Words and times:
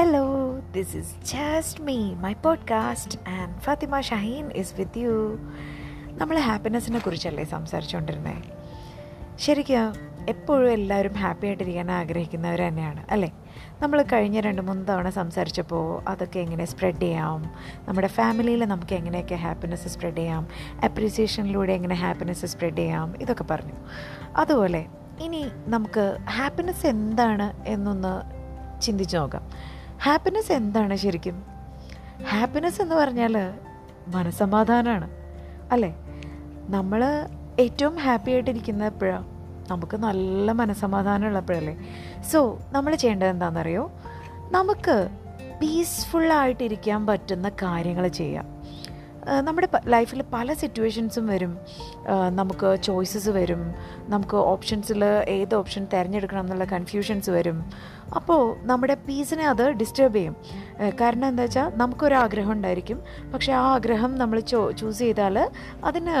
Hello, 0.00 0.24
this 0.74 0.96
is 0.96 1.14
just 1.26 1.80
me 1.82 2.14
my 2.14 2.32
podcast 2.32 3.18
and 3.28 3.60
Fathima 3.60 4.00
Shaheen 4.00 4.50
is 4.52 4.74
with 4.74 4.98
you 4.98 5.38
നമ്മൾ 6.08 6.38
ഹാപ്പിനെസ്സിനെ 6.38 6.98
കുറിച്ചല്ലേ 6.98 7.44
സംസാരിച്ചുകൊണ്ടിരുന്നത് 7.44 8.42
ശരിക്കും 9.38 9.94
എപ്പോഴും 10.28 10.72
എല്ലാവരും 10.72 11.12
ഹാപ്പി 11.12 11.46
ആയിട്ടിരിക്കാൻ 11.46 11.90
ആഗ്രഹിക്കുന്നവർ 11.90 12.60
തന്നെയാണ് 12.60 13.04
അല്ലേ? 13.10 13.32
നമ്മൾ 13.82 14.02
കഴിഞ്ഞ 14.02 14.40
രണ്ട് 14.40 14.62
മൂന്ന് 14.62 14.88
തവണ 14.88 15.10
സംസാരിച്ചപ്പോൾ 15.10 16.08
അതൊക്കെ 16.08 16.38
എങ്ങനെ 16.40 16.64
സ്പ്രെഡ് 16.64 17.00
ചെയ്യാം? 17.00 17.54
നമ്മുടെ 17.88 18.06
ഫാമിലിയിൽ 18.06 18.64
നമുക്ക് 18.64 18.94
എങ്ങനെയൊക്കെ 18.94 19.34
ഹാപ്പിനെസ് 19.34 19.88
സ്പ്രെഡ് 19.88 20.16
ചെയ്യാം? 20.16 20.46
അപ്രീസിയേഷനിലൂടെ 20.84 21.72
എങ്ങനെ 21.72 21.94
ഹാപ്പിനെസ് 21.94 22.46
സ്പ്രെഡ് 22.46 22.76
ചെയ്യാം? 22.76 23.14
ഇതൊക്കെ 23.22 23.44
പറഞ്ഞു. 23.44 23.72
അതുപോലെ 24.36 24.86
ഇനി 25.20 25.46
നമുക്ക് 25.66 26.16
ഹാപ്പിനെസ് 26.30 26.86
എന്താണ് 26.86 27.64
എന്നൊന്ന് 27.66 28.36
ചിന്തിച്ച് 28.82 29.16
നോക്കാം. 29.16 29.75
ഹാപ്പിനെസ് 30.02 30.52
എന്താണ് 30.52 30.96
ശരിക്കും? 30.96 31.44
ഹാപ്പിനെസ് 32.28 32.82
എന്ന് 32.82 32.94
പറഞ്ഞാൽ 32.94 33.36
മനസമാധാനമാണ് 34.08 35.10
അല്ലേ? 35.72 35.94
നമ്മൾ 36.68 37.28
ഏറ്റവും 37.60 37.96
ഹാപ്പി 37.96 38.30
ആയിട്ടിരിക്കുന്ന 38.30 38.84
എപ്പോഴാണ് 38.84 39.26
നമുക്ക് 39.70 39.96
നല്ല 39.96 40.52
മനസമാധാനം 40.52 41.26
ഉള്ളപ്പോഴല്ലേ? 41.26 41.76
സോ 42.32 42.58
നമ്മൾ 42.72 42.94
ചെയ്യേണ്ടത് 42.94 43.28
എന്താണെന്നറിയോ? 43.28 43.92
നമുക്ക് 44.50 45.08
പീസ്ഫുള്ളായിട്ടിരിക്കാൻ 45.62 47.06
പറ്റുന്ന 47.06 47.48
കാര്യങ്ങൾ 47.48 48.08
ചെയ്യാം. 48.08 48.55
നമ്മുടെ 49.46 49.68
ലൈഫിൽ 49.94 50.20
പല 50.32 50.52
സിറ്റുവേഷൻസും 50.52 51.26
വരും. 51.26 51.52
നമുക്ക് 52.38 52.68
ചോയ്സസ് 52.82 53.28
വരും. 53.28 53.74
നമുക്ക് 54.08 54.36
ഓപ്ഷൻസിൽ 54.36 55.04
ഏത് 55.36 55.54
ഓപ്ഷൻ 55.54 55.86
തിരഞ്ഞെടുക്കണം 55.94 56.40
എന്നുള്ള 56.40 56.64
കൺഫ്യൂഷൻസ് 56.64 57.30
വരും. 57.30 57.58
അപ്പോൾ 58.16 58.42
നമ്മുടെ 58.66 58.96
പീസിനെ 59.08 59.44
അത് 59.48 59.64
ഡിസ്റ്റർബ് 59.80 60.14
ചെയ്യും. 60.14 60.36
കാരണം 61.00 61.26
എന്താ 61.28 61.42
വെച്ചാൽ 61.42 61.72
നമുക്കൊരു 61.76 62.14
ആഗ്രഹം 62.14 62.52
ഉണ്ടായിരിക്കും. 62.52 63.02
പക്ഷേ 63.34 63.52
ആ 63.52 63.64
ആഗ്രഹം 63.74 64.14
നമ്മൾ 64.18 64.40
ചോ 64.40 64.70
ചൂസ് 64.70 64.98
ചെയ്താൽ 64.98 65.50
അതിന് 65.84 66.14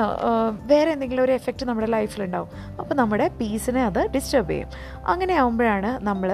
വേറെ 0.72 0.90
എന്തെങ്കിലും 0.90 1.24
ഒരു 1.24 1.32
എഫക്റ്റ് 1.32 1.66
നമ്മുടെ 1.66 1.86
ലൈഫിലുണ്ടാവും 1.86 2.50
അപ്പോൾ 2.80 2.94
നമ്മുടെ 2.94 3.28
പീസിനെ 3.40 3.84
അത് 3.84 4.02
ഡിസ്റ്റർബ് 4.16 4.50
ചെയ്യും. 4.50 4.68
അങ്ങനെ 5.06 5.34
ആകുമ്പോഴാണ് 5.34 6.06
നമ്മൾ 6.06 6.30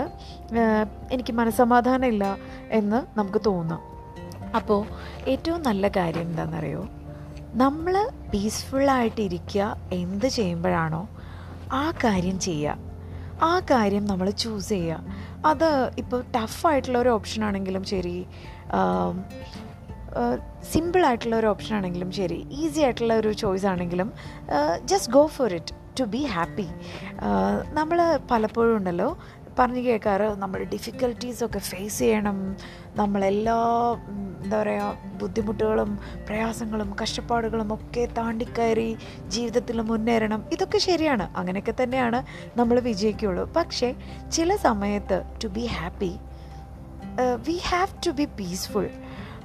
എനിക്ക് 1.10 1.32
മനസ്സമാധാനം 1.32 2.06
ഇല്ല 2.06 2.36
എന്ന് 2.70 3.18
നമുക്ക് 3.18 3.42
തോന്നുക. 3.46 3.91
അപ്പോൾ 4.54 4.80
ഏറ്റവും 5.28 5.62
നല്ല 5.62 5.88
കാര്യം 5.88 6.22
എന്താണെന്നറിയോ 6.22 6.82
നമ്മൾ 7.54 7.94
പീസ്ഫുള്ളായിട്ടിരിക്കുക 8.32 9.76
എന്ത് 9.92 10.28
ചെയ്യുമ്പോഴാണോ 10.28 11.08
ആ 11.72 11.90
കാര്യം 12.04 12.38
ചെയ്യുക. 12.40 12.78
ആ 13.42 13.58
കാര്യം 13.70 14.04
നമ്മൾ 14.06 14.30
ചൂസ് 14.30 14.68
ചെയ്യുക. 14.68 15.04
അത് 15.46 15.92
ഇപ്പോൾ 15.98 16.20
ടഫായിട്ടുള്ള 16.36 16.98
ഒരു 16.98 17.08
ഓപ്ഷൻ 17.08 17.44
ആണെങ്കിലും 17.44 17.84
ശരി 17.84 18.16
സിമ്പിളായിട്ടുള്ള 20.72 21.36
ഒരു 21.36 21.46
ഓപ്ഷൻ 21.46 21.76
ആണെങ്കിലും 21.76 22.10
ശരി 22.12 22.46
ഈസി 22.52 22.80
ആയിട്ടുള്ള 22.80 23.14
ഒരു 23.16 23.32
ചോയ്സ് 23.32 23.66
ആണെങ്കിലും 23.66 24.12
just 24.84 25.12
go 25.12 25.26
for 25.26 25.54
it 25.54 25.74
to 26.00 26.04
be 26.04 26.22
happy 26.24 26.68
നമ്മൾ 27.72 28.18
പലപ്പോഴും 28.30 28.76
ഉണ്ടല്ലോ 28.76 29.16
പറഞ്ഞു 29.58 29.80
കേൾക്കാറ് 29.80 30.28
നമ്മൾ 30.36 30.60
ഡിഫിക്കൽട്ടീസൊക്കെ 30.64 31.58
ഫേസ് 31.58 31.98
ചെയ്യണം 31.98 32.56
നമ്മളെല്ലാ 32.96 33.58
എന്താ 34.42 34.62
പറയുക 34.62 34.94
ബുദ്ധിമുട്ടുകളും 35.20 35.98
പ്രയാസങ്ങളും 36.26 36.96
കഷ്ടപ്പാടുകളും 37.02 37.74
ഒക്കെ 37.74 38.08
താണ്ടിക്കയറി 38.18 38.96
ജീവിതത്തിൽ 39.28 39.80
മുന്നേറണം. 39.80 40.44
ഇതൊക്കെ 40.52 40.78
ശരിയാണ്. 40.78 41.36
അങ്ങനെയൊക്കെ 41.36 41.74
തന്നെയാണ് 41.82 42.22
നമ്മൾ 42.58 42.80
വിജയിക്കുള്ളൂ 42.80 43.52
പക്ഷേ 43.52 43.94
ചില 44.32 44.56
സമയത്ത് 44.56 45.22
to 45.44 45.48
be 45.48 45.66
happy 45.66 46.12
we 47.48 47.60
have 47.68 48.06
to 48.06 48.10
be 48.10 48.24
peaceful 48.24 48.88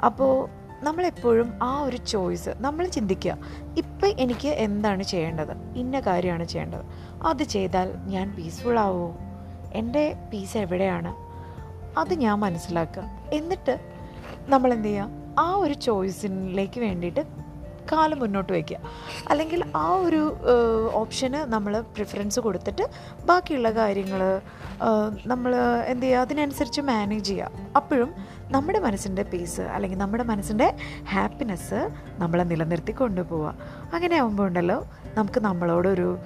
അപ്പോൾ 0.06 0.50
നമ്മളെപ്പോഴും 0.84 1.60
ആ 1.64 1.82
ഒരു 1.82 1.98
ചോയ്സ് 1.98 2.50
നമ്മൾ 2.58 2.88
ചിന്തിക്കുക 2.88 3.38
ഇപ്പം 3.78 4.10
എനിക്ക് 4.20 4.48
എന്താണ് 4.48 5.04
ചെയ്യേണ്ടത്? 5.04 5.54
ഇന്ന 5.76 6.00
കാര്യമാണ് 6.00 6.46
ചെയ്യേണ്ടത്. 6.46 6.86
അത് 7.28 7.44
ചെയ്താൽ 7.44 7.94
ഞാൻ 8.06 8.36
പീസ്ഫുൾ 8.36 8.80
എന്റെ 9.74 10.16
പീസ് 10.34 10.58
എവിടെയാണ്? 10.58 11.16
അത് 12.00 12.14
ഞാൻ 12.14 12.40
മനസ്സിലാക്കുക. 12.40 13.04
എന്നിട്ട് 13.34 13.97
നമ്മൾ 14.50 14.74
എന്ത് 14.74 14.88
ചെയ്യുക 14.88 15.40
ആ 15.40 15.56
ഒരു 15.56 15.74
ചോയ്സിലേക്ക് 15.74 16.80
വേണ്ടിയിട്ട് 16.82 17.26
കാലം 17.92 18.20
മുന്നോട്ട് 18.20 18.54
വയ്ക്കുക 18.54 18.78
അല്ലെങ്കിൽ 19.30 19.64
ആ 19.76 19.96
ഒരു 19.96 20.38
ഓപ്ഷന് 20.94 21.38
നമ്മൾ 21.46 21.82
പ്രിഫറൻസ് 21.82 22.40
കൊടുത്തിട്ട് 22.40 22.86
ബാക്കിയുള്ള 23.26 23.72
കാര്യങ്ങൾ 23.72 24.42
നമ്മൾ 25.28 25.56
എന്ത് 25.88 26.06
ചെയ്യുക 26.06 26.20
അതിനനുസരിച്ച് 26.20 26.82
മാനേജ് 26.82 27.26
ചെയ്യുക 27.26 27.52
അപ്പോഴും 27.76 28.16
നമ്മുടെ 28.52 28.80
മനസ്സിന്റെ 28.80 29.24
പീസ് 29.24 29.62
അല്ലെങ്കിൽ 29.62 29.98
നമ്മുടെ 29.98 30.24
മനസ്സിന്റെ 30.24 30.76
ഹാപ്പിനെസ് 31.10 31.90
നമ്മളെ 32.18 32.44
നിലനിർത്തി 32.44 32.92
കൊണ്ടുപോവുക 32.92 33.56
അങ്ങനെ 33.94 34.16
ആകുമ്പോൾ 34.16 34.48
ഉണ്ടല്ലോ 34.48 34.88
നമുക്ക് 35.18 35.40
നമ്മളോടൊരു 35.40 36.18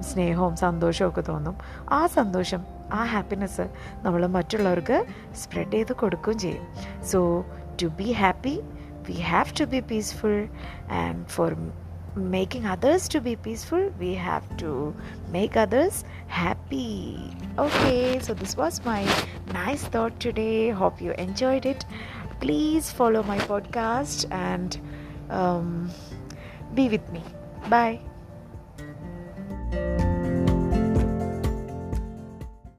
സ്നേഹവും 0.00 0.56
സന്തോഷവും 0.56 1.08
ഒക്കെ 1.08 1.20
തോന്നും. 1.20 1.54
ആ 1.90 2.06
സന്തോഷം 2.06 2.73
ആ 2.92 3.04
ഹാപ്പിനെസ് 3.04 3.66
നമ്മൾ 4.02 4.26
മറ്റുള്ളവർക്ക് 4.26 4.98
സ്പ്രെഡ് 5.42 5.72
ചെയ്ത് 5.72 5.94
കൊടുക്കുകയും 6.02 6.38
ചെയ്യും 6.38 6.66
so 7.12 7.44
to 7.82 7.88
be 8.00 8.12
happy 8.12 8.56
have 9.08 9.52
to 9.54 9.66
be 9.66 9.80
peaceful 9.80 10.48
and 10.88 11.30
for 11.30 11.56
making 12.16 12.66
others 12.66 13.08
to 13.08 13.20
be 13.20 13.36
peaceful 13.36 13.90
we 13.98 14.14
have 14.14 14.56
to 14.56 14.94
make 15.30 15.56
others 15.56 16.04
happy 16.26 17.30
okay 17.58 18.18
so 18.20 18.34
this 18.34 18.56
was 18.56 18.84
my 18.84 19.02
nice 19.52 19.84
thought 19.84 20.18
today 20.20 20.70
hope 20.70 21.00
you 21.00 21.12
enjoyed 21.12 21.66
it 21.66 21.84
please 22.40 22.90
follow 22.90 23.22
my 23.24 23.38
podcast 23.38 24.30
and 24.30 24.78
um, 25.30 25.90
be 26.74 26.88
with 26.88 27.12
me 27.12 27.22
bye 27.68 27.98